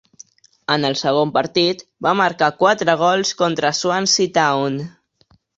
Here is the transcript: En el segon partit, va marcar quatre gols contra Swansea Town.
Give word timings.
En 0.75 0.87
el 0.87 0.95
segon 1.01 1.33
partit, 1.35 1.83
va 2.07 2.15
marcar 2.21 2.49
quatre 2.63 2.97
gols 3.05 3.37
contra 3.43 3.73
Swansea 3.83 4.37
Town. 4.43 4.85